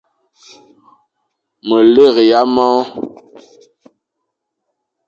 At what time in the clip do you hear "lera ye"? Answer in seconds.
1.93-2.39